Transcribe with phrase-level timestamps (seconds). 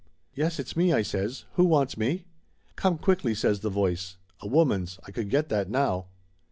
[0.33, 1.45] "Yes, it's me!" I says.
[1.57, 2.25] "Who wants me?"
[2.75, 4.17] "Come quickly!" says the voice.
[4.39, 6.07] A woman's, I could get that now.